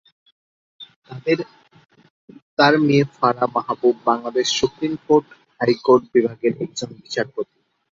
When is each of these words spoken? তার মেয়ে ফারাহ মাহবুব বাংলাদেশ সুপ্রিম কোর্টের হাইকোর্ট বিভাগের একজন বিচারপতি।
তার 2.57 2.73
মেয়ে 2.85 3.05
ফারাহ 3.13 3.47
মাহবুব 3.55 3.95
বাংলাদেশ 4.07 4.47
সুপ্রিম 4.59 4.93
কোর্টের 5.05 5.37
হাইকোর্ট 5.61 6.03
বিভাগের 6.13 6.53
একজন 6.63 6.89
বিচারপতি। 6.99 7.57